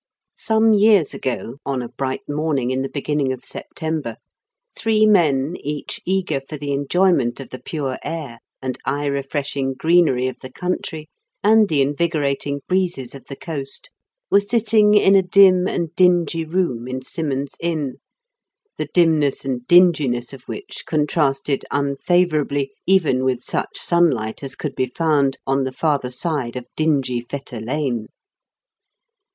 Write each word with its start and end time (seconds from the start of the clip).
Some 0.35 0.73
years 0.73 1.13
ago, 1.13 1.57
on 1.63 1.83
a 1.83 1.87
bright 1.89 2.27
morning 2.27 2.71
in 2.71 2.81
the 2.81 2.89
beginning 2.89 3.31
of 3.31 3.45
September, 3.45 4.17
three 4.75 5.05
men, 5.05 5.55
each 5.59 6.01
eager 6.07 6.41
for 6.41 6.57
the 6.57 6.69
fnjoymLt 6.69 7.39
of 7.39 7.49
fte 7.49 7.63
pure 7.63 7.99
air 8.03 8.39
and 8.63 8.79
eye 8.83 9.05
refreshing 9.05 9.75
greenery 9.75 10.27
of 10.27 10.37
the 10.41 10.51
country 10.51 11.07
and 11.43 11.69
the 11.69 11.83
in 11.83 11.95
vigorating 11.95 12.61
breezes 12.67 13.13
of 13.13 13.25
the 13.29 13.35
coast, 13.35 13.91
were 14.31 14.39
sitting 14.39 14.95
in 14.95 15.13
a 15.13 15.21
dim 15.21 15.67
and 15.67 15.93
dingy 15.93 16.45
room 16.45 16.87
in 16.87 17.01
Symond's 17.03 17.53
Inn, 17.59 17.97
the 18.79 18.89
dimness 18.95 19.45
and 19.45 19.67
dinginess 19.67 20.33
of 20.33 20.41
which 20.45 20.81
contrasted 20.87 21.63
un 21.69 21.95
favourably 21.95 22.71
even 22.87 23.23
with 23.23 23.41
such 23.43 23.77
sunlight 23.77 24.41
as 24.41 24.55
could 24.55 24.73
be 24.73 24.87
found 24.87 25.37
on 25.45 25.63
the 25.63 25.71
farther 25.71 26.09
side 26.09 26.55
of 26.55 26.65
dingy 26.75 27.21
Fetter 27.21 27.59
Lane. 27.61 28.07